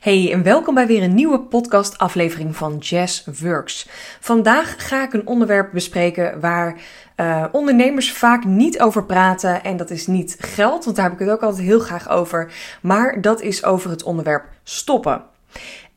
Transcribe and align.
Hey 0.00 0.32
en 0.32 0.42
welkom 0.42 0.74
bij 0.74 0.86
weer 0.86 1.02
een 1.02 1.14
nieuwe 1.14 1.40
podcast 1.40 1.98
aflevering 1.98 2.56
van 2.56 2.78
Jazz 2.78 3.24
Works. 3.40 3.88
Vandaag 4.20 4.88
ga 4.88 5.02
ik 5.02 5.12
een 5.12 5.26
onderwerp 5.26 5.72
bespreken 5.72 6.40
waar 6.40 6.80
uh, 7.16 7.44
ondernemers 7.52 8.12
vaak 8.12 8.44
niet 8.44 8.80
over 8.80 9.04
praten 9.04 9.64
en 9.64 9.76
dat 9.76 9.90
is 9.90 10.06
niet 10.06 10.36
geld, 10.40 10.84
want 10.84 10.96
daar 10.96 11.04
heb 11.04 11.14
ik 11.14 11.26
het 11.26 11.30
ook 11.30 11.42
altijd 11.42 11.66
heel 11.66 11.80
graag 11.80 12.08
over, 12.08 12.52
maar 12.82 13.20
dat 13.20 13.40
is 13.40 13.64
over 13.64 13.90
het 13.90 14.02
onderwerp 14.02 14.44
stoppen. 14.62 15.22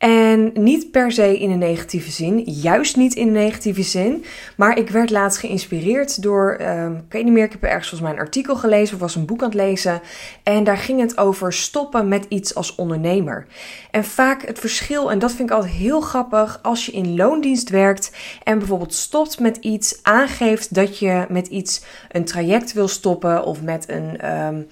En 0.06 0.52
niet 0.54 0.92
per 0.92 1.12
se 1.12 1.40
in 1.40 1.52
een 1.52 1.58
negatieve 1.58 2.12
zin, 2.12 2.40
juist 2.40 2.96
niet 2.96 3.16
in 3.16 3.28
een 3.28 3.34
negatieve 3.34 3.84
zin. 3.84 4.26
Maar 4.58 4.78
ik 4.78 4.90
werd 4.90 5.10
laatst 5.10 5.40
geïnspireerd 5.40 6.22
door, 6.22 6.58
um, 6.62 6.96
ik 6.96 7.14
weet 7.14 7.24
niet 7.24 7.34
meer, 7.34 7.44
ik 7.44 7.52
heb 7.52 7.64
ergens 7.64 7.90
volgens 7.90 8.10
mij 8.10 8.20
een 8.20 8.26
artikel 8.26 8.56
gelezen 8.56 8.96
of 8.96 9.02
was 9.02 9.16
een 9.16 9.26
boek 9.26 9.42
aan 9.42 9.50
het 9.50 9.58
lezen. 9.58 10.02
En 10.44 10.64
daar 10.64 10.78
ging 10.78 11.00
het 11.02 11.18
over 11.18 11.54
stoppen 11.54 12.08
met 12.08 12.26
iets 12.30 12.56
als 12.56 12.76
ondernemer. 12.76 13.48
En 13.92 14.04
vaak 14.04 14.46
het 14.48 14.60
verschil, 14.60 15.12
en 15.12 15.20
dat 15.20 15.32
vind 15.32 15.50
ik 15.50 15.56
altijd 15.56 15.74
heel 15.74 16.02
grappig, 16.02 16.60
als 16.62 16.86
je 16.86 16.92
in 16.92 17.16
loondienst 17.16 17.70
werkt 17.70 18.12
en 18.44 18.58
bijvoorbeeld 18.58 18.94
stopt 18.94 19.40
met 19.40 19.58
iets, 19.58 20.00
aangeeft 20.02 20.74
dat 20.74 21.00
je 21.00 21.26
met 21.30 21.48
iets 21.48 21.82
een 22.12 22.26
traject 22.26 22.74
wil 22.74 22.88
stoppen 22.88 23.44
of 23.44 23.62
met 23.62 23.90
een. 23.90 24.36
Um, 24.36 24.68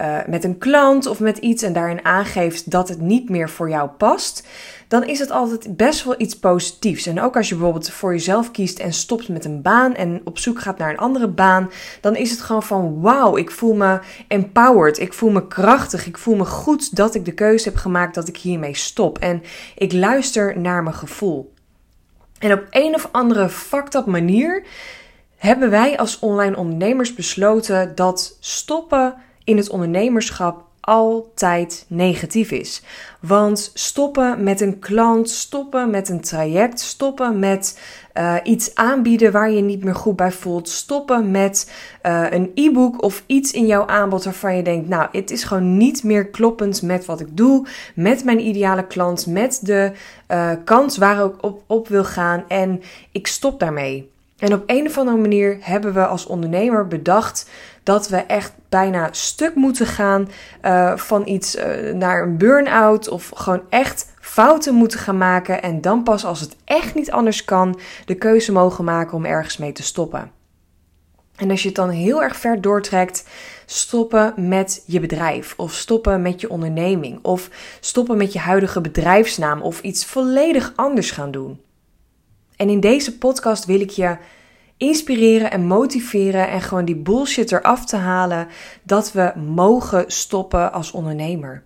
uh, 0.00 0.18
met 0.26 0.44
een 0.44 0.58
klant 0.58 1.06
of 1.06 1.20
met 1.20 1.38
iets 1.38 1.62
en 1.62 1.72
daarin 1.72 2.04
aangeeft 2.04 2.70
dat 2.70 2.88
het 2.88 3.00
niet 3.00 3.28
meer 3.28 3.50
voor 3.50 3.68
jou 3.68 3.88
past, 3.88 4.46
dan 4.88 5.04
is 5.04 5.18
het 5.18 5.30
altijd 5.30 5.76
best 5.76 6.04
wel 6.04 6.14
iets 6.18 6.38
positiefs. 6.38 7.06
En 7.06 7.20
ook 7.20 7.36
als 7.36 7.48
je 7.48 7.54
bijvoorbeeld 7.54 7.90
voor 7.90 8.12
jezelf 8.12 8.50
kiest 8.50 8.78
en 8.78 8.92
stopt 8.92 9.28
met 9.28 9.44
een 9.44 9.62
baan 9.62 9.94
en 9.94 10.20
op 10.24 10.38
zoek 10.38 10.60
gaat 10.60 10.78
naar 10.78 10.90
een 10.90 10.98
andere 10.98 11.28
baan, 11.28 11.70
dan 12.00 12.16
is 12.16 12.30
het 12.30 12.40
gewoon 12.40 12.62
van 12.62 13.00
wauw, 13.00 13.36
ik 13.36 13.50
voel 13.50 13.74
me 13.74 14.00
empowered, 14.28 14.98
ik 14.98 15.12
voel 15.12 15.30
me 15.30 15.46
krachtig, 15.46 16.06
ik 16.06 16.18
voel 16.18 16.36
me 16.36 16.44
goed 16.44 16.96
dat 16.96 17.14
ik 17.14 17.24
de 17.24 17.34
keuze 17.34 17.68
heb 17.68 17.76
gemaakt 17.78 18.14
dat 18.14 18.28
ik 18.28 18.36
hiermee 18.36 18.74
stop. 18.74 19.18
En 19.18 19.42
ik 19.76 19.92
luister 19.92 20.60
naar 20.60 20.82
mijn 20.82 20.94
gevoel. 20.94 21.54
En 22.38 22.52
op 22.52 22.66
een 22.70 22.94
of 22.94 23.08
andere 23.12 23.48
fucked 23.48 23.94
up 23.94 24.06
manier 24.06 24.62
hebben 25.36 25.70
wij 25.70 25.98
als 25.98 26.18
online 26.18 26.56
ondernemers 26.56 27.14
besloten 27.14 27.94
dat 27.94 28.36
stoppen 28.40 29.14
in 29.44 29.56
het 29.56 29.68
ondernemerschap 29.68 30.65
altijd 30.86 31.84
negatief 31.88 32.50
is. 32.50 32.82
Want 33.20 33.70
stoppen 33.74 34.42
met 34.42 34.60
een 34.60 34.78
klant, 34.78 35.30
stoppen 35.30 35.90
met 35.90 36.08
een 36.08 36.20
traject, 36.20 36.80
stoppen 36.80 37.38
met 37.38 37.80
uh, 38.14 38.34
iets 38.42 38.74
aanbieden 38.74 39.32
waar 39.32 39.50
je 39.50 39.60
niet 39.60 39.84
meer 39.84 39.94
goed 39.94 40.16
bij 40.16 40.32
voelt, 40.32 40.68
stoppen 40.68 41.30
met 41.30 41.72
uh, 42.02 42.26
een 42.30 42.50
e-book 42.54 43.02
of 43.02 43.22
iets 43.26 43.52
in 43.52 43.66
jouw 43.66 43.86
aanbod 43.86 44.24
waarvan 44.24 44.56
je 44.56 44.62
denkt, 44.62 44.88
nou, 44.88 45.08
het 45.12 45.30
is 45.30 45.44
gewoon 45.44 45.76
niet 45.76 46.04
meer 46.04 46.26
kloppend 46.26 46.82
met 46.82 47.04
wat 47.04 47.20
ik 47.20 47.36
doe, 47.36 47.66
met 47.94 48.24
mijn 48.24 48.46
ideale 48.46 48.86
klant, 48.86 49.26
met 49.26 49.60
de 49.62 49.92
uh, 50.30 50.50
kans 50.64 50.96
waar 50.96 51.24
ik 51.24 51.42
op, 51.44 51.62
op 51.66 51.88
wil 51.88 52.04
gaan 52.04 52.44
en 52.48 52.82
ik 53.12 53.26
stop 53.26 53.60
daarmee. 53.60 54.10
En 54.38 54.52
op 54.52 54.62
een 54.66 54.86
of 54.86 54.98
andere 54.98 55.16
manier 55.16 55.58
hebben 55.60 55.94
we 55.94 56.06
als 56.06 56.26
ondernemer 56.26 56.88
bedacht 56.88 57.48
dat 57.86 58.08
we 58.08 58.16
echt 58.16 58.52
bijna 58.68 59.08
stuk 59.10 59.54
moeten 59.54 59.86
gaan 59.86 60.28
uh, 60.62 60.96
van 60.96 61.26
iets 61.26 61.56
uh, 61.56 61.92
naar 61.92 62.22
een 62.22 62.36
burn-out 62.36 63.08
of 63.08 63.30
gewoon 63.34 63.62
echt 63.68 64.12
fouten 64.20 64.74
moeten 64.74 64.98
gaan 64.98 65.18
maken 65.18 65.62
en 65.62 65.80
dan 65.80 66.02
pas 66.02 66.24
als 66.24 66.40
het 66.40 66.56
echt 66.64 66.94
niet 66.94 67.10
anders 67.10 67.44
kan 67.44 67.80
de 68.04 68.14
keuze 68.14 68.52
mogen 68.52 68.84
maken 68.84 69.16
om 69.16 69.24
ergens 69.24 69.56
mee 69.56 69.72
te 69.72 69.82
stoppen. 69.82 70.30
En 71.36 71.50
als 71.50 71.62
je 71.62 71.66
het 71.66 71.76
dan 71.76 71.90
heel 71.90 72.22
erg 72.22 72.36
ver 72.36 72.60
doortrekt, 72.60 73.28
stoppen 73.66 74.48
met 74.48 74.82
je 74.86 75.00
bedrijf 75.00 75.54
of 75.56 75.72
stoppen 75.72 76.22
met 76.22 76.40
je 76.40 76.50
onderneming 76.50 77.18
of 77.22 77.50
stoppen 77.80 78.16
met 78.16 78.32
je 78.32 78.38
huidige 78.38 78.80
bedrijfsnaam 78.80 79.62
of 79.62 79.80
iets 79.80 80.04
volledig 80.04 80.72
anders 80.76 81.10
gaan 81.10 81.30
doen. 81.30 81.60
En 82.56 82.68
in 82.68 82.80
deze 82.80 83.18
podcast 83.18 83.64
wil 83.64 83.80
ik 83.80 83.90
je 83.90 84.16
inspireren 84.76 85.50
en 85.50 85.66
motiveren 85.66 86.48
en 86.48 86.60
gewoon 86.60 86.84
die 86.84 86.96
bullshit 86.96 87.52
eraf 87.52 87.86
te 87.86 87.96
halen 87.96 88.48
dat 88.82 89.12
we 89.12 89.32
mogen 89.36 90.04
stoppen 90.06 90.72
als 90.72 90.90
ondernemer. 90.90 91.64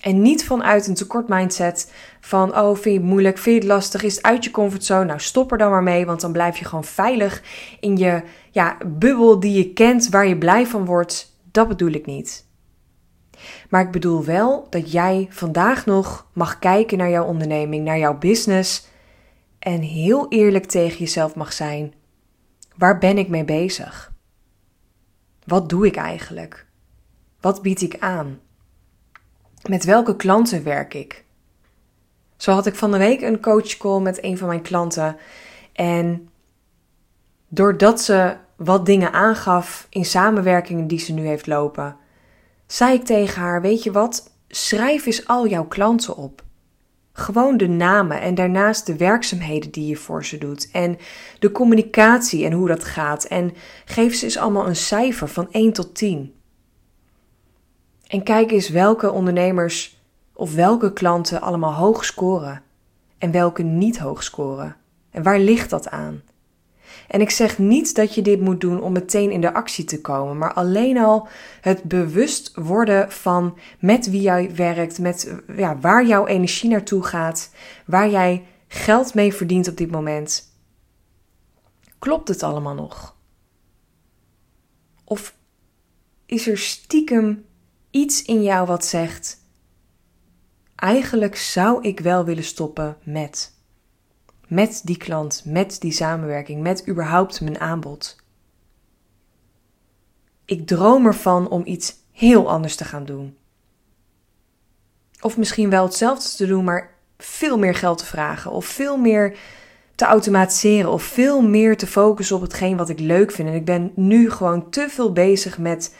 En 0.00 0.22
niet 0.22 0.44
vanuit 0.44 0.86
een 0.86 0.94
tekort 0.94 1.28
mindset 1.28 1.92
van, 2.20 2.58
oh, 2.58 2.72
vind 2.72 2.84
je 2.84 2.90
het 2.90 3.02
moeilijk, 3.02 3.38
vind 3.38 3.54
je 3.54 3.68
het 3.68 3.70
lastig, 3.70 4.02
is 4.02 4.16
het 4.16 4.24
uit 4.24 4.44
je 4.44 4.50
comfortzone? 4.50 5.04
Nou, 5.04 5.20
stop 5.20 5.52
er 5.52 5.58
dan 5.58 5.70
maar 5.70 5.82
mee, 5.82 6.06
want 6.06 6.20
dan 6.20 6.32
blijf 6.32 6.56
je 6.56 6.64
gewoon 6.64 6.84
veilig 6.84 7.42
in 7.80 7.96
je 7.96 8.22
ja, 8.50 8.76
bubbel 8.86 9.40
die 9.40 9.52
je 9.52 9.72
kent, 9.72 10.08
waar 10.08 10.26
je 10.26 10.38
blij 10.38 10.66
van 10.66 10.84
wordt. 10.84 11.38
Dat 11.50 11.68
bedoel 11.68 11.90
ik 11.90 12.06
niet. 12.06 12.48
Maar 13.68 13.82
ik 13.82 13.90
bedoel 13.90 14.24
wel 14.24 14.66
dat 14.70 14.92
jij 14.92 15.26
vandaag 15.30 15.86
nog 15.86 16.26
mag 16.32 16.58
kijken 16.58 16.98
naar 16.98 17.10
jouw 17.10 17.24
onderneming, 17.24 17.84
naar 17.84 17.98
jouw 17.98 18.18
business 18.18 18.88
en 19.58 19.80
heel 19.80 20.26
eerlijk 20.28 20.64
tegen 20.64 20.98
jezelf 20.98 21.34
mag 21.34 21.52
zijn. 21.52 21.94
Waar 22.80 22.98
ben 22.98 23.18
ik 23.18 23.28
mee 23.28 23.44
bezig? 23.44 24.12
Wat 25.44 25.68
doe 25.68 25.86
ik 25.86 25.96
eigenlijk? 25.96 26.66
Wat 27.40 27.62
bied 27.62 27.80
ik 27.80 27.96
aan? 27.98 28.40
Met 29.68 29.84
welke 29.84 30.16
klanten 30.16 30.64
werk 30.64 30.94
ik? 30.94 31.24
Zo 32.36 32.52
had 32.52 32.66
ik 32.66 32.74
van 32.74 32.90
de 32.90 32.98
week 32.98 33.20
een 33.20 33.40
coachcall 33.40 34.00
met 34.00 34.24
een 34.24 34.38
van 34.38 34.48
mijn 34.48 34.62
klanten. 34.62 35.16
En 35.72 36.28
doordat 37.48 38.00
ze 38.00 38.36
wat 38.56 38.86
dingen 38.86 39.12
aangaf 39.12 39.86
in 39.90 40.04
samenwerkingen 40.04 40.86
die 40.86 40.98
ze 40.98 41.12
nu 41.12 41.26
heeft 41.26 41.46
lopen, 41.46 41.96
zei 42.66 42.94
ik 42.94 43.04
tegen 43.04 43.42
haar: 43.42 43.60
Weet 43.60 43.82
je 43.82 43.92
wat? 43.92 44.30
Schrijf 44.48 45.06
eens 45.06 45.26
al 45.26 45.48
jouw 45.48 45.66
klanten 45.66 46.16
op. 46.16 46.42
Gewoon 47.12 47.56
de 47.56 47.68
namen 47.68 48.20
en 48.20 48.34
daarnaast 48.34 48.86
de 48.86 48.96
werkzaamheden 48.96 49.70
die 49.70 49.86
je 49.86 49.96
voor 49.96 50.24
ze 50.24 50.38
doet. 50.38 50.70
En 50.72 50.98
de 51.38 51.52
communicatie 51.52 52.44
en 52.44 52.52
hoe 52.52 52.68
dat 52.68 52.84
gaat. 52.84 53.24
En 53.24 53.52
geef 53.84 54.14
ze 54.14 54.24
eens 54.24 54.38
allemaal 54.38 54.66
een 54.66 54.76
cijfer 54.76 55.28
van 55.28 55.48
1 55.50 55.72
tot 55.72 55.94
10. 55.94 56.34
En 58.06 58.22
kijk 58.22 58.50
eens 58.50 58.68
welke 58.68 59.10
ondernemers 59.10 60.02
of 60.32 60.54
welke 60.54 60.92
klanten 60.92 61.40
allemaal 61.40 61.74
hoog 61.74 62.04
scoren. 62.04 62.62
En 63.18 63.30
welke 63.30 63.62
niet 63.62 63.98
hoog 63.98 64.22
scoren. 64.22 64.76
En 65.10 65.22
waar 65.22 65.38
ligt 65.38 65.70
dat 65.70 65.90
aan? 65.90 66.22
En 67.10 67.20
ik 67.20 67.30
zeg 67.30 67.58
niet 67.58 67.94
dat 67.94 68.14
je 68.14 68.22
dit 68.22 68.40
moet 68.40 68.60
doen 68.60 68.82
om 68.82 68.92
meteen 68.92 69.30
in 69.30 69.40
de 69.40 69.52
actie 69.52 69.84
te 69.84 70.00
komen, 70.00 70.38
maar 70.38 70.52
alleen 70.52 70.98
al 70.98 71.28
het 71.60 71.82
bewust 71.82 72.52
worden 72.54 73.12
van 73.12 73.58
met 73.78 74.10
wie 74.10 74.20
jij 74.20 74.54
werkt, 74.54 74.98
met 74.98 75.34
ja, 75.56 75.78
waar 75.78 76.06
jouw 76.06 76.26
energie 76.26 76.70
naartoe 76.70 77.02
gaat, 77.02 77.50
waar 77.86 78.10
jij 78.10 78.44
geld 78.68 79.14
mee 79.14 79.34
verdient 79.34 79.68
op 79.68 79.76
dit 79.76 79.90
moment. 79.90 80.54
Klopt 81.98 82.28
het 82.28 82.42
allemaal 82.42 82.74
nog? 82.74 83.16
Of 85.04 85.34
is 86.26 86.48
er 86.48 86.58
stiekem 86.58 87.44
iets 87.90 88.22
in 88.22 88.42
jou 88.42 88.66
wat 88.66 88.84
zegt: 88.84 89.44
eigenlijk 90.76 91.36
zou 91.36 91.82
ik 91.82 92.00
wel 92.00 92.24
willen 92.24 92.44
stoppen 92.44 92.96
met 93.02 93.58
met 94.50 94.80
die 94.84 94.96
klant, 94.96 95.42
met 95.44 95.80
die 95.80 95.92
samenwerking, 95.92 96.62
met 96.62 96.88
überhaupt 96.88 97.40
mijn 97.40 97.60
aanbod. 97.60 98.16
Ik 100.44 100.66
droom 100.66 101.06
ervan 101.06 101.48
om 101.48 101.62
iets 101.64 101.94
heel 102.12 102.50
anders 102.50 102.76
te 102.76 102.84
gaan 102.84 103.04
doen. 103.04 103.36
Of 105.20 105.36
misschien 105.36 105.70
wel 105.70 105.84
hetzelfde 105.84 106.36
te 106.36 106.46
doen, 106.46 106.64
maar 106.64 106.94
veel 107.18 107.58
meer 107.58 107.74
geld 107.74 107.98
te 107.98 108.06
vragen. 108.06 108.50
Of 108.50 108.66
veel 108.66 108.96
meer 108.96 109.38
te 109.94 110.04
automatiseren. 110.04 110.90
Of 110.90 111.02
veel 111.02 111.42
meer 111.42 111.76
te 111.76 111.86
focussen 111.86 112.36
op 112.36 112.42
hetgeen 112.42 112.76
wat 112.76 112.88
ik 112.88 112.98
leuk 112.98 113.30
vind. 113.30 113.48
En 113.48 113.54
ik 113.54 113.64
ben 113.64 113.92
nu 113.94 114.30
gewoon 114.30 114.70
te 114.70 114.86
veel 114.88 115.12
bezig 115.12 115.58
met 115.58 115.94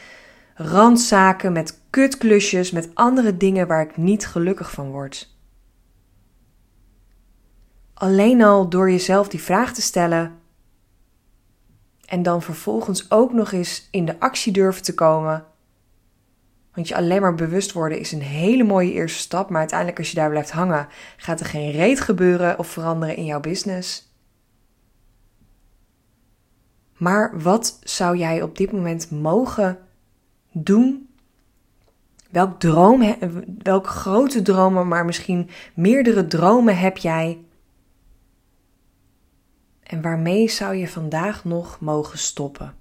randzaken, 0.55 1.51
met 1.51 1.79
kutklusjes, 1.89 2.71
met 2.71 2.89
andere 2.93 3.37
dingen 3.37 3.67
waar 3.67 3.81
ik 3.81 3.97
niet 3.97 4.27
gelukkig 4.27 4.71
van 4.71 4.91
word. 4.91 5.35
Alleen 8.01 8.41
al 8.41 8.69
door 8.69 8.91
jezelf 8.91 9.27
die 9.27 9.41
vraag 9.41 9.73
te 9.73 9.81
stellen 9.81 10.39
en 12.05 12.23
dan 12.23 12.41
vervolgens 12.41 13.11
ook 13.11 13.33
nog 13.33 13.51
eens 13.51 13.87
in 13.91 14.05
de 14.05 14.19
actie 14.19 14.51
durven 14.53 14.83
te 14.83 14.93
komen. 14.93 15.45
Want 16.73 16.87
je 16.87 16.95
alleen 16.95 17.21
maar 17.21 17.35
bewust 17.35 17.71
worden 17.71 17.99
is 17.99 18.11
een 18.11 18.21
hele 18.21 18.63
mooie 18.63 18.91
eerste 18.91 19.19
stap, 19.19 19.49
maar 19.49 19.59
uiteindelijk 19.59 19.99
als 19.99 20.09
je 20.09 20.15
daar 20.15 20.29
blijft 20.29 20.51
hangen, 20.51 20.87
gaat 21.17 21.39
er 21.39 21.45
geen 21.45 21.71
reet 21.71 21.99
gebeuren 21.99 22.59
of 22.59 22.67
veranderen 22.67 23.15
in 23.15 23.25
jouw 23.25 23.39
business. 23.39 24.13
Maar 26.97 27.41
wat 27.41 27.79
zou 27.83 28.17
jij 28.17 28.41
op 28.41 28.57
dit 28.57 28.71
moment 28.71 29.11
mogen 29.11 29.79
doen? 30.51 31.09
Welk 32.29 32.59
droom, 32.59 33.15
welke 33.63 33.89
grote 33.89 34.41
dromen, 34.41 34.87
maar 34.87 35.05
misschien 35.05 35.49
meerdere 35.73 36.27
dromen 36.27 36.77
heb 36.77 36.97
jij 36.97 37.39
en 39.91 40.01
waarmee 40.01 40.49
zou 40.49 40.75
je 40.75 40.87
vandaag 40.87 41.43
nog 41.45 41.79
mogen 41.79 42.17
stoppen? 42.17 42.75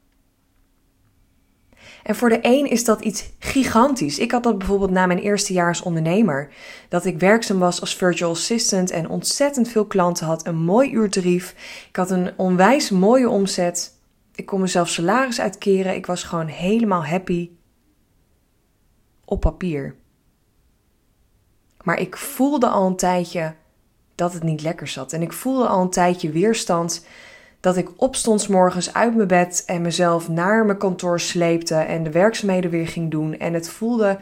En 2.02 2.14
voor 2.14 2.28
de 2.28 2.38
een 2.42 2.70
is 2.70 2.84
dat 2.84 3.00
iets 3.00 3.30
gigantisch. 3.38 4.18
Ik 4.18 4.30
had 4.30 4.42
dat 4.42 4.58
bijvoorbeeld 4.58 4.90
na 4.90 5.06
mijn 5.06 5.18
eerste 5.18 5.52
jaar 5.52 5.68
als 5.68 5.82
ondernemer. 5.82 6.52
Dat 6.88 7.04
ik 7.04 7.18
werkzaam 7.18 7.58
was 7.58 7.80
als 7.80 7.94
virtual 7.94 8.30
assistant 8.30 8.90
en 8.90 9.08
ontzettend 9.08 9.68
veel 9.68 9.86
klanten 9.86 10.26
had. 10.26 10.46
Een 10.46 10.56
mooi 10.56 10.92
uurtarief. 10.92 11.54
Ik 11.88 11.96
had 11.96 12.10
een 12.10 12.32
onwijs 12.36 12.90
mooie 12.90 13.28
omzet. 13.28 13.92
Ik 14.34 14.46
kon 14.46 14.60
mezelf 14.60 14.88
salaris 14.88 15.40
uitkeren. 15.40 15.94
Ik 15.94 16.06
was 16.06 16.22
gewoon 16.22 16.46
helemaal 16.46 17.04
happy 17.04 17.50
op 19.24 19.40
papier. 19.40 19.94
Maar 21.82 22.00
ik 22.00 22.16
voelde 22.16 22.68
al 22.68 22.86
een 22.86 22.96
tijdje 22.96 23.54
dat 24.20 24.32
het 24.32 24.42
niet 24.42 24.62
lekker 24.62 24.88
zat. 24.88 25.12
En 25.12 25.22
ik 25.22 25.32
voelde 25.32 25.66
al 25.66 25.82
een 25.82 25.90
tijdje 25.90 26.30
weerstand 26.30 27.06
dat 27.60 27.76
ik 27.76 27.88
opstond 27.96 28.48
morgens 28.48 28.94
uit 28.94 29.16
mijn 29.16 29.28
bed 29.28 29.62
en 29.66 29.82
mezelf 29.82 30.28
naar 30.28 30.64
mijn 30.64 30.78
kantoor 30.78 31.20
sleepte 31.20 31.74
en 31.74 32.02
de 32.02 32.10
werkzaamheden 32.10 32.70
weer 32.70 32.88
ging 32.88 33.10
doen. 33.10 33.38
En 33.38 33.54
het 33.54 33.68
voelde 33.68 34.18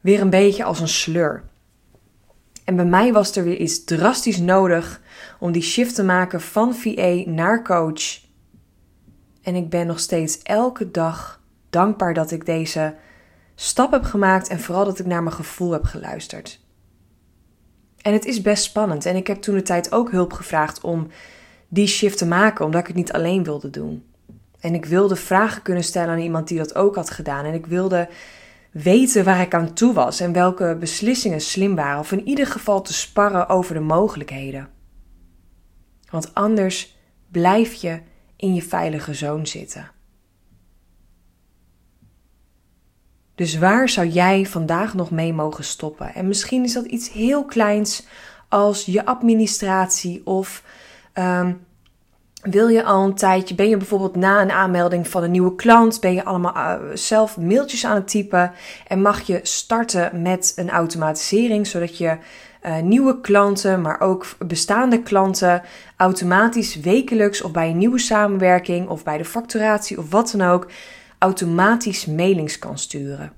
weer 0.00 0.20
een 0.20 0.30
beetje 0.30 0.64
als 0.64 0.80
een 0.80 0.88
sleur. 0.88 1.42
En 2.64 2.76
bij 2.76 2.84
mij 2.84 3.12
was 3.12 3.36
er 3.36 3.44
weer 3.44 3.56
iets 3.56 3.84
drastisch 3.84 4.38
nodig 4.38 5.00
om 5.38 5.52
die 5.52 5.62
shift 5.62 5.94
te 5.94 6.04
maken 6.04 6.40
van 6.40 6.74
VA 6.74 7.22
naar 7.26 7.64
coach. 7.64 8.20
En 9.42 9.54
ik 9.54 9.68
ben 9.68 9.86
nog 9.86 10.00
steeds 10.00 10.42
elke 10.42 10.90
dag 10.90 11.40
dankbaar 11.70 12.14
dat 12.14 12.30
ik 12.30 12.46
deze 12.46 12.94
stap 13.54 13.90
heb 13.90 14.04
gemaakt 14.04 14.48
en 14.48 14.60
vooral 14.60 14.84
dat 14.84 14.98
ik 14.98 15.06
naar 15.06 15.22
mijn 15.22 15.36
gevoel 15.36 15.72
heb 15.72 15.84
geluisterd. 15.84 16.63
En 18.04 18.12
het 18.12 18.24
is 18.24 18.40
best 18.40 18.64
spannend. 18.64 19.06
En 19.06 19.16
ik 19.16 19.26
heb 19.26 19.42
toen 19.42 19.54
de 19.54 19.62
tijd 19.62 19.92
ook 19.92 20.10
hulp 20.10 20.32
gevraagd 20.32 20.80
om 20.80 21.06
die 21.68 21.86
shift 21.86 22.18
te 22.18 22.26
maken, 22.26 22.64
omdat 22.64 22.80
ik 22.80 22.86
het 22.86 22.96
niet 22.96 23.12
alleen 23.12 23.44
wilde 23.44 23.70
doen. 23.70 24.04
En 24.60 24.74
ik 24.74 24.84
wilde 24.84 25.16
vragen 25.16 25.62
kunnen 25.62 25.84
stellen 25.84 26.08
aan 26.08 26.18
iemand 26.18 26.48
die 26.48 26.58
dat 26.58 26.74
ook 26.74 26.94
had 26.94 27.10
gedaan. 27.10 27.44
En 27.44 27.54
ik 27.54 27.66
wilde 27.66 28.08
weten 28.70 29.24
waar 29.24 29.40
ik 29.40 29.54
aan 29.54 29.72
toe 29.72 29.92
was 29.92 30.20
en 30.20 30.32
welke 30.32 30.76
beslissingen 30.80 31.40
slim 31.40 31.74
waren. 31.74 31.98
Of 31.98 32.12
in 32.12 32.26
ieder 32.26 32.46
geval 32.46 32.82
te 32.82 32.92
sparren 32.92 33.48
over 33.48 33.74
de 33.74 33.80
mogelijkheden. 33.80 34.68
Want 36.10 36.34
anders 36.34 36.96
blijf 37.30 37.72
je 37.72 38.00
in 38.36 38.54
je 38.54 38.62
veilige 38.62 39.14
zoon 39.14 39.46
zitten. 39.46 39.90
Dus 43.34 43.58
waar 43.58 43.88
zou 43.88 44.06
jij 44.06 44.46
vandaag 44.46 44.94
nog 44.94 45.10
mee 45.10 45.32
mogen 45.32 45.64
stoppen? 45.64 46.14
En 46.14 46.28
misschien 46.28 46.64
is 46.64 46.72
dat 46.72 46.84
iets 46.84 47.12
heel 47.12 47.44
kleins 47.44 48.06
als 48.48 48.84
je 48.84 49.06
administratie 49.06 50.26
of 50.26 50.62
um, 51.14 51.60
wil 52.42 52.68
je 52.68 52.84
al 52.84 53.04
een 53.04 53.14
tijdje, 53.14 53.54
ben 53.54 53.68
je 53.68 53.76
bijvoorbeeld 53.76 54.16
na 54.16 54.40
een 54.40 54.50
aanmelding 54.50 55.08
van 55.08 55.22
een 55.22 55.30
nieuwe 55.30 55.54
klant, 55.54 56.00
ben 56.00 56.14
je 56.14 56.24
allemaal 56.24 56.54
uh, 56.56 56.74
zelf 56.94 57.36
mailtjes 57.36 57.86
aan 57.86 57.94
het 57.94 58.08
typen 58.08 58.52
en 58.88 59.02
mag 59.02 59.20
je 59.20 59.40
starten 59.42 60.22
met 60.22 60.52
een 60.56 60.70
automatisering, 60.70 61.66
zodat 61.66 61.98
je 61.98 62.16
uh, 62.66 62.78
nieuwe 62.78 63.20
klanten, 63.20 63.80
maar 63.80 64.00
ook 64.00 64.26
bestaande 64.46 65.02
klanten 65.02 65.62
automatisch 65.96 66.76
wekelijks 66.76 67.42
of 67.42 67.52
bij 67.52 67.70
een 67.70 67.78
nieuwe 67.78 67.98
samenwerking 67.98 68.88
of 68.88 69.04
bij 69.04 69.18
de 69.18 69.24
facturatie 69.24 69.98
of 69.98 70.10
wat 70.10 70.34
dan 70.36 70.48
ook 70.48 70.66
automatisch 71.24 72.06
mailings 72.06 72.58
kan 72.58 72.78
sturen? 72.78 73.32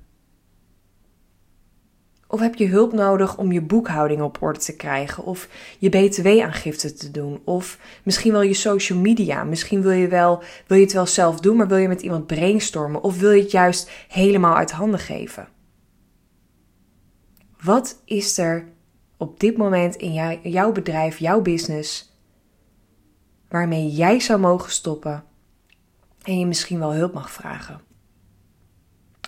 Of 2.27 2.39
heb 2.39 2.55
je 2.55 2.67
hulp 2.67 2.93
nodig 2.93 3.37
om 3.37 3.51
je 3.51 3.61
boekhouding 3.61 4.21
op 4.21 4.37
orde 4.41 4.59
te 4.59 4.75
krijgen? 4.75 5.23
Of 5.23 5.47
je 5.79 5.89
btw-aangifte 5.89 6.93
te 6.93 7.11
doen? 7.11 7.41
Of 7.43 7.79
misschien 8.03 8.31
wel 8.31 8.41
je 8.41 8.53
social 8.53 8.99
media? 8.99 9.43
Misschien 9.43 9.81
wil 9.81 9.91
je, 9.91 10.07
wel, 10.07 10.43
wil 10.67 10.77
je 10.77 10.83
het 10.83 10.93
wel 10.93 11.05
zelf 11.05 11.39
doen, 11.39 11.57
maar 11.57 11.67
wil 11.67 11.77
je 11.77 11.87
met 11.87 12.01
iemand 12.01 12.27
brainstormen? 12.27 13.03
Of 13.03 13.19
wil 13.19 13.31
je 13.31 13.41
het 13.41 13.51
juist 13.51 13.89
helemaal 14.07 14.55
uit 14.55 14.71
handen 14.71 14.99
geven? 14.99 15.47
Wat 17.61 18.01
is 18.05 18.37
er 18.37 18.67
op 19.17 19.39
dit 19.39 19.57
moment 19.57 19.95
in 19.95 20.39
jouw 20.41 20.71
bedrijf, 20.71 21.19
jouw 21.19 21.41
business, 21.41 22.17
waarmee 23.49 23.89
jij 23.89 24.19
zou 24.19 24.39
mogen 24.39 24.71
stoppen 24.71 25.23
en 26.27 26.39
je 26.39 26.45
misschien 26.45 26.79
wel 26.79 26.93
hulp 26.93 27.13
mag 27.13 27.31
vragen. 27.31 27.81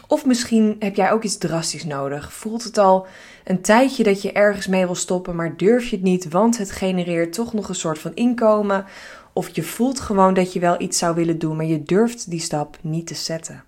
Of 0.07 0.25
misschien 0.25 0.75
heb 0.79 0.95
jij 0.95 1.11
ook 1.11 1.23
iets 1.23 1.37
drastisch 1.37 1.85
nodig. 1.85 2.33
Voelt 2.33 2.63
het 2.63 2.77
al 2.77 3.07
een 3.43 3.61
tijdje 3.61 4.03
dat 4.03 4.21
je 4.21 4.31
ergens 4.31 4.67
mee 4.67 4.85
wil 4.85 4.95
stoppen, 4.95 5.35
maar 5.35 5.57
durf 5.57 5.89
je 5.89 5.95
het 5.95 6.05
niet, 6.05 6.29
want 6.29 6.57
het 6.57 6.71
genereert 6.71 7.33
toch 7.33 7.53
nog 7.53 7.69
een 7.69 7.75
soort 7.75 7.99
van 7.99 8.15
inkomen. 8.15 8.85
Of 9.33 9.49
je 9.55 9.63
voelt 9.63 9.99
gewoon 9.99 10.33
dat 10.33 10.53
je 10.53 10.59
wel 10.59 10.81
iets 10.81 10.97
zou 10.97 11.15
willen 11.15 11.39
doen, 11.39 11.55
maar 11.55 11.65
je 11.65 11.83
durft 11.83 12.29
die 12.29 12.39
stap 12.39 12.77
niet 12.81 13.07
te 13.07 13.15
zetten. 13.15 13.63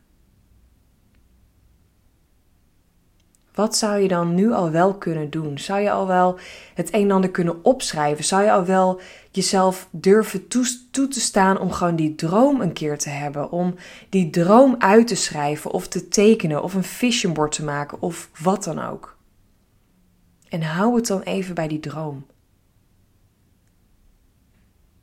Wat 3.53 3.75
zou 3.75 3.99
je 3.99 4.07
dan 4.07 4.35
nu 4.35 4.51
al 4.51 4.71
wel 4.71 4.93
kunnen 4.93 5.29
doen? 5.29 5.59
Zou 5.59 5.79
je 5.79 5.91
al 5.91 6.07
wel 6.07 6.39
het 6.73 6.93
een 6.93 7.01
en 7.01 7.11
ander 7.11 7.31
kunnen 7.31 7.63
opschrijven? 7.63 8.23
Zou 8.23 8.43
je 8.43 8.51
al 8.51 8.65
wel 8.65 9.01
jezelf 9.31 9.87
durven 9.91 10.47
toe, 10.47 11.07
te 11.07 11.19
staan 11.19 11.59
om 11.59 11.71
gewoon 11.71 11.95
die 11.95 12.15
droom 12.15 12.61
een 12.61 12.73
keer 12.73 12.97
te 12.97 13.09
hebben? 13.09 13.51
Om 13.51 13.75
die 14.09 14.29
droom 14.29 14.75
uit 14.79 15.07
te 15.07 15.15
schrijven 15.15 15.71
of 15.71 15.87
te 15.87 16.07
tekenen 16.07 16.63
of 16.63 16.73
een 16.73 16.83
vision 16.83 17.33
board 17.33 17.51
te 17.51 17.63
maken 17.63 18.01
of 18.01 18.29
wat 18.39 18.63
dan 18.63 18.79
ook? 18.79 19.17
En 20.49 20.61
hou 20.61 20.95
het 20.95 21.07
dan 21.07 21.21
even 21.21 21.55
bij 21.55 21.67
die 21.67 21.79
droom. 21.79 22.25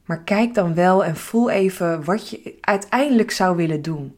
Maar 0.05 0.23
kijk 0.23 0.55
dan 0.55 0.75
wel 0.75 1.05
en 1.05 1.17
voel 1.17 1.51
even 1.51 2.05
wat 2.05 2.29
je 2.29 2.59
uiteindelijk 2.61 3.31
zou 3.31 3.57
willen 3.57 3.83
doen. 3.83 4.18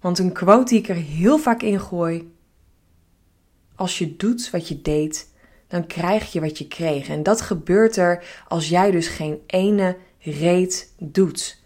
Want 0.00 0.18
een 0.18 0.32
quote 0.32 0.68
die 0.68 0.78
ik 0.78 0.88
er 0.88 0.94
heel 0.94 1.38
vaak 1.38 1.62
in 1.62 1.80
gooi: 1.80 2.34
Als 3.74 3.98
je 3.98 4.16
doet 4.16 4.50
wat 4.50 4.68
je 4.68 4.82
deed, 4.82 5.28
dan 5.68 5.86
krijg 5.86 6.32
je 6.32 6.40
wat 6.40 6.58
je 6.58 6.68
kreeg. 6.68 7.08
En 7.08 7.22
dat 7.22 7.40
gebeurt 7.40 7.96
er 7.96 8.44
als 8.48 8.68
jij 8.68 8.90
dus 8.90 9.08
geen 9.08 9.40
ene 9.46 9.96
reet 10.18 10.94
doet 10.98 11.62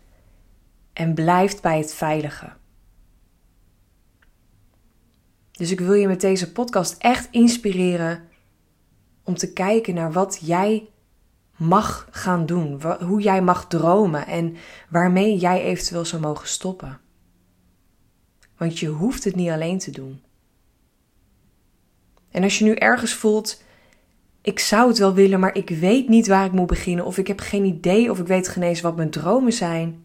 en 0.93 1.15
blijft 1.15 1.63
bij 1.63 1.79
het 1.79 1.95
veilige. 1.95 2.53
Dus 5.51 5.71
ik 5.71 5.81
wil 5.81 5.93
je 5.93 6.07
met 6.07 6.21
deze 6.21 6.53
podcast 6.53 6.97
echt 6.99 7.29
inspireren 7.31 8.29
om 9.23 9.35
te 9.35 9.53
kijken 9.53 9.95
naar 9.95 10.13
wat 10.13 10.39
jij 10.43 10.89
mag 11.57 12.09
gaan 12.11 12.47
doen, 12.47 12.83
hoe 13.01 13.21
jij 13.21 13.43
mag 13.43 13.67
dromen 13.67 14.27
en 14.27 14.57
waarmee 14.89 15.37
jij 15.39 15.63
eventueel 15.63 16.05
zou 16.05 16.23
mogen 16.23 16.49
stoppen. 16.49 17.01
Want 18.65 18.79
je 18.79 18.89
hoeft 18.89 19.25
het 19.25 19.35
niet 19.35 19.51
alleen 19.51 19.79
te 19.79 19.91
doen. 19.91 20.23
En 22.31 22.43
als 22.43 22.59
je 22.59 22.65
nu 22.65 22.75
ergens 22.75 23.15
voelt, 23.15 23.63
ik 24.41 24.59
zou 24.59 24.89
het 24.89 24.99
wel 24.99 25.15
willen, 25.15 25.41
maar 25.41 25.57
ik 25.57 25.69
weet 25.69 26.09
niet 26.09 26.27
waar 26.27 26.45
ik 26.45 26.53
moet 26.53 26.67
beginnen, 26.67 27.05
of 27.05 27.19
ik 27.19 27.27
heb 27.27 27.41
geen 27.41 27.65
idee, 27.65 28.11
of 28.11 28.19
ik 28.19 28.27
weet 28.27 28.49
geen 28.49 28.81
wat 28.81 28.97
mijn 28.97 29.11
dromen 29.11 29.53
zijn. 29.53 30.05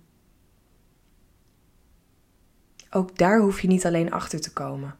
Ook 2.89 3.18
daar 3.18 3.39
hoef 3.39 3.62
je 3.62 3.68
niet 3.68 3.86
alleen 3.86 4.12
achter 4.12 4.42
te 4.42 4.54
komen. 4.54 4.96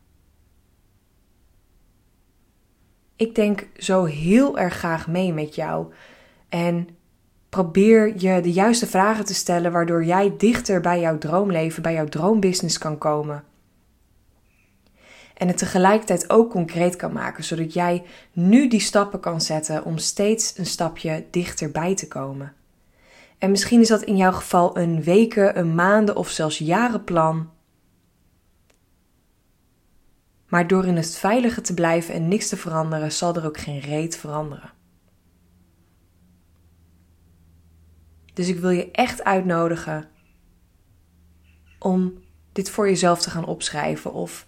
Ik 3.16 3.36
denk 3.36 3.68
zo 3.78 4.04
heel 4.04 4.60
erg 4.60 4.74
graag 4.74 5.08
mee 5.08 5.34
met 5.34 5.56
jou 5.56 5.94
en 6.50 6.90
probeer 7.50 8.14
je 8.18 8.42
de 8.42 8.52
juiste 8.52 8.88
vragen 8.88 9.26
te 9.26 9.34
stellen 9.34 9.72
waardoor 9.72 10.06
jij 10.06 10.34
dichter 10.38 10.82
bij 10.82 11.00
jouw 11.00 11.18
droomleven, 11.18 11.82
bij 11.82 11.94
jouw 11.94 12.08
droombusiness 12.08 12.78
kan 12.78 12.98
komen 12.98 13.48
en 15.40 15.48
het 15.48 15.58
tegelijkertijd 15.58 16.30
ook 16.30 16.52
concreet 16.52 16.96
kan 16.96 17.14
maken, 17.14 17.44
zodat 17.44 17.74
jij 17.74 18.04
nu 18.32 18.68
die 18.68 18.80
stappen 18.80 19.20
kan 19.20 19.42
zetten 19.42 19.86
om 19.86 19.98
steeds 19.98 20.58
een 20.58 20.66
stapje 20.66 21.26
dichterbij 21.32 21.96
te 21.96 22.08
komen. 22.08 22.54
En 23.38 23.52
misschien 23.52 23.82
is 23.82 23.88
dat 23.88 24.02
in 24.02 24.18
jouw 24.18 24.32
geval 24.32 24.78
een 24.78 25.04
weken, 25.04 25.60
een 25.60 25.76
maanden 25.76 26.16
of 26.16 26.30
zelfs 26.30 26.58
jarenplan. 26.58 27.50
Maar 30.48 30.68
door 30.68 30.86
in 30.86 30.96
het 30.96 31.16
veilige 31.16 31.62
te 31.62 31.74
blijven 31.74 32.14
en 32.14 32.28
niks 32.28 32.48
te 32.48 32.58
veranderen, 32.58 33.12
zal 33.12 33.36
er 33.36 33.46
ook 33.46 33.58
geen 33.58 33.80
reet 33.80 34.18
veranderen. 34.18 34.72
Dus 38.34 38.48
ik 38.48 38.60
wil 38.60 38.70
je 38.70 38.92
echt 38.92 39.24
uitnodigen 39.24 40.10
om 41.80 42.14
dit 42.52 42.70
voor 42.70 42.88
jezelf 42.88 43.22
te 43.22 43.30
gaan 43.30 43.46
opschrijven 43.46 44.14
of 44.14 44.48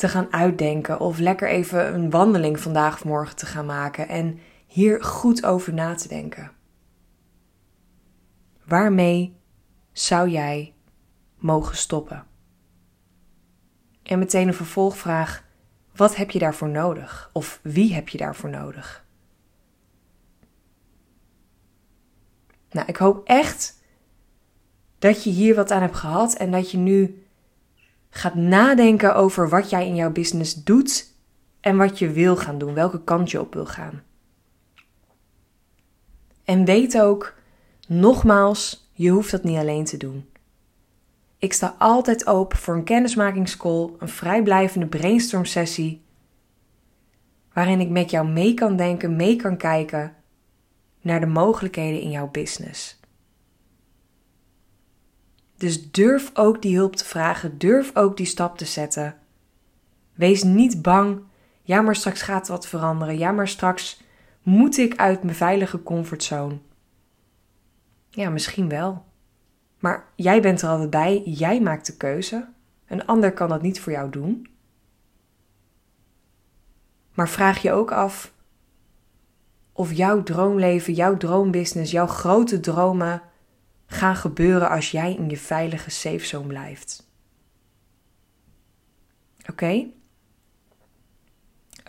te 0.00 0.08
gaan 0.08 0.32
uitdenken 0.32 1.00
of 1.00 1.18
lekker 1.18 1.48
even 1.48 1.94
een 1.94 2.10
wandeling 2.10 2.60
vandaag 2.60 2.94
of 2.94 3.04
morgen 3.04 3.36
te 3.36 3.46
gaan 3.46 3.66
maken 3.66 4.08
en 4.08 4.38
hier 4.66 5.04
goed 5.04 5.44
over 5.44 5.74
na 5.74 5.94
te 5.94 6.08
denken. 6.08 6.52
Waarmee 8.64 9.36
zou 9.92 10.28
jij 10.28 10.74
mogen 11.36 11.76
stoppen? 11.76 12.26
En 14.02 14.18
meteen 14.18 14.48
een 14.48 14.54
vervolgvraag: 14.54 15.44
wat 15.94 16.16
heb 16.16 16.30
je 16.30 16.38
daarvoor 16.38 16.68
nodig? 16.68 17.30
Of 17.32 17.60
wie 17.62 17.94
heb 17.94 18.08
je 18.08 18.18
daarvoor 18.18 18.50
nodig? 18.50 19.06
Nou, 22.70 22.86
ik 22.86 22.96
hoop 22.96 23.26
echt 23.26 23.78
dat 24.98 25.24
je 25.24 25.30
hier 25.30 25.54
wat 25.54 25.70
aan 25.70 25.82
hebt 25.82 25.96
gehad 25.96 26.34
en 26.34 26.50
dat 26.50 26.70
je 26.70 26.78
nu 26.78 27.24
gaat 28.10 28.34
nadenken 28.34 29.14
over 29.14 29.48
wat 29.48 29.70
jij 29.70 29.86
in 29.86 29.94
jouw 29.94 30.10
business 30.10 30.54
doet 30.54 31.14
en 31.60 31.76
wat 31.76 31.98
je 31.98 32.10
wil 32.10 32.36
gaan 32.36 32.58
doen, 32.58 32.74
welke 32.74 33.04
kant 33.04 33.30
je 33.30 33.40
op 33.40 33.54
wil 33.54 33.66
gaan. 33.66 34.02
En 36.44 36.64
weet 36.64 37.00
ook, 37.00 37.34
nogmaals, 37.86 38.90
je 38.92 39.10
hoeft 39.10 39.30
dat 39.30 39.44
niet 39.44 39.58
alleen 39.58 39.84
te 39.84 39.96
doen. 39.96 40.28
Ik 41.38 41.52
sta 41.52 41.74
altijd 41.78 42.26
open 42.26 42.58
voor 42.58 42.74
een 42.74 42.84
kennismakingscall, 42.84 43.90
een 43.98 44.08
vrijblijvende 44.08 44.86
brainstorm 44.86 45.44
sessie, 45.44 46.02
waarin 47.52 47.80
ik 47.80 47.88
met 47.88 48.10
jou 48.10 48.28
mee 48.28 48.54
kan 48.54 48.76
denken, 48.76 49.16
mee 49.16 49.36
kan 49.36 49.56
kijken 49.56 50.14
naar 51.00 51.20
de 51.20 51.26
mogelijkheden 51.26 52.00
in 52.00 52.10
jouw 52.10 52.30
business. 52.30 52.99
Dus 55.60 55.90
durf 55.90 56.30
ook 56.34 56.62
die 56.62 56.76
hulp 56.76 56.96
te 56.96 57.04
vragen, 57.04 57.58
durf 57.58 57.96
ook 57.96 58.16
die 58.16 58.26
stap 58.26 58.58
te 58.58 58.64
zetten. 58.64 59.16
Wees 60.14 60.42
niet 60.42 60.82
bang. 60.82 61.22
Ja, 61.62 61.80
maar 61.80 61.96
straks 61.96 62.22
gaat 62.22 62.48
wat 62.48 62.66
veranderen. 62.66 63.18
Ja, 63.18 63.32
maar 63.32 63.48
straks 63.48 64.02
moet 64.42 64.76
ik 64.76 64.96
uit 64.96 65.22
mijn 65.22 65.36
veilige 65.36 65.82
comfortzone. 65.82 66.58
Ja, 68.10 68.30
misschien 68.30 68.68
wel. 68.68 69.04
Maar 69.78 70.04
jij 70.14 70.42
bent 70.42 70.62
er 70.62 70.68
altijd 70.68 70.90
bij, 70.90 71.22
jij 71.24 71.60
maakt 71.60 71.86
de 71.86 71.96
keuze. 71.96 72.48
Een 72.86 73.06
ander 73.06 73.32
kan 73.32 73.48
dat 73.48 73.62
niet 73.62 73.80
voor 73.80 73.92
jou 73.92 74.10
doen. 74.10 74.46
Maar 77.14 77.28
vraag 77.28 77.62
je 77.62 77.72
ook 77.72 77.92
af 77.92 78.32
of 79.72 79.92
jouw 79.92 80.22
droomleven, 80.22 80.92
jouw 80.92 81.16
droombusiness, 81.16 81.92
jouw 81.92 82.06
grote 82.06 82.60
dromen 82.60 83.22
gaan 83.90 84.16
gebeuren 84.16 84.68
als 84.68 84.90
jij 84.90 85.14
in 85.14 85.28
je 85.28 85.36
veilige 85.36 85.90
safe 85.90 86.26
zone 86.26 86.46
blijft. 86.46 87.08
Oké? 89.50 89.86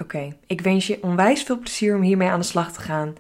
Oké, 0.02 0.38
ik 0.48 0.62
wens 0.62 0.88
je 0.88 1.04
onwijs 1.04 1.44
veel 1.44 1.60
plezier 1.60 1.96
om 1.96 2.02
hiermee 2.02 2.30
aan 2.30 2.40
de 2.40 2.46
slag 2.46 2.74
te 2.74 2.82
gaan. 2.82 3.16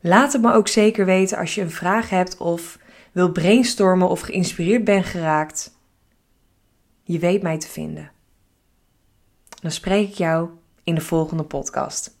Laat 0.00 0.32
het 0.32 0.42
me 0.42 0.52
ook 0.52 0.68
zeker 0.68 1.04
weten 1.04 1.38
als 1.38 1.54
je 1.54 1.60
een 1.60 1.70
vraag 1.70 2.10
hebt 2.10 2.36
of 2.36 2.78
wil 3.12 3.32
brainstormen 3.32 4.08
of 4.08 4.20
geïnspireerd 4.20 4.84
bent 4.84 5.04
geraakt. 5.04 5.78
Je 7.02 7.18
weet 7.18 7.42
mij 7.42 7.58
te 7.58 7.68
vinden. 7.68 8.10
Dan 9.62 9.70
spreek 9.70 10.08
ik 10.08 10.14
jou 10.14 10.48
in 10.84 10.94
de 10.94 11.00
volgende 11.00 11.44
podcast. 11.44 12.18